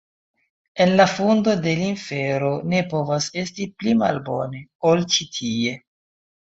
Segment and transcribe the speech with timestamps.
[0.85, 5.81] En la fundo de l' infero ne povas esti pli malbone, ol ĉi tie.